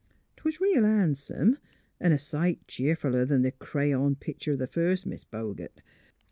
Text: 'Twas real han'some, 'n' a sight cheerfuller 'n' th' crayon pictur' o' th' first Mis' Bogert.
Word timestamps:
'Twas 0.37 0.59
real 0.59 0.83
han'some, 0.83 1.59
'n' 1.99 2.11
a 2.11 2.17
sight 2.17 2.65
cheerfuller 2.67 3.31
'n' 3.31 3.43
th' 3.47 3.59
crayon 3.59 4.15
pictur' 4.15 4.53
o' 4.53 4.65
th' 4.65 4.73
first 4.73 5.05
Mis' 5.05 5.23
Bogert. 5.25 5.83